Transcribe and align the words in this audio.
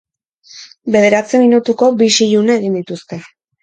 Bederatzi 0.95 1.43
minutuko 1.43 1.93
bi 2.03 2.11
isilune 2.15 2.61
egin 2.61 2.83
dituzte. 2.85 3.27